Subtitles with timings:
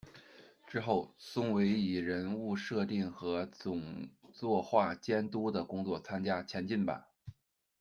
[0.65, 7.07] 之后，松尾以人物设定和总作画监督的工作参加《前进吧！